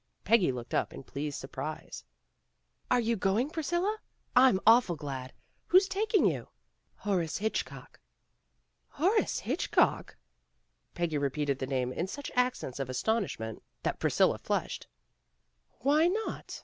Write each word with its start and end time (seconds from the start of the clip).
Peggy 0.23 0.51
looked 0.51 0.73
up 0.73 0.93
in 0.95 1.03
pleased 1.03 1.39
surprise. 1.39 2.03
"Are 2.89 2.99
you 2.99 3.15
going, 3.15 3.51
Priscilla? 3.51 3.99
I'm 4.35 4.59
awful 4.65 4.95
glad. 4.95 5.31
Who 5.67 5.79
's 5.79 5.87
taking 5.87 6.25
you 6.25 6.41
f 6.41 6.49
''"Horace 7.03 7.37
Hitchcock." 7.37 7.99
"Horace 8.87 9.37
Hitchcock!" 9.41 10.17
Peggy 10.95 11.19
repeated 11.19 11.59
the 11.59 11.67
name 11.67 11.93
in 11.93 12.07
such 12.07 12.31
accents 12.33 12.79
of 12.79 12.89
astonishment 12.89 13.61
that 13.83 14.01
68 14.01 14.01
PEGGY 14.01 14.01
RAYMOND'S 14.01 14.01
WAY 14.01 14.01
Priscilla 14.01 14.37
flushed. 14.39 14.87
''Why 15.85 16.07
not!" 16.11 16.59